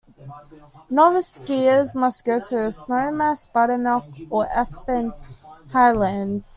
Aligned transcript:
Novice 0.89 1.31
skiers 1.37 1.93
must 1.93 2.25
go 2.25 2.39
to 2.39 2.71
Snowmass, 2.73 3.53
Buttermilk, 3.53 4.03
or 4.31 4.47
Aspen 4.49 5.13
Highlands. 5.73 6.49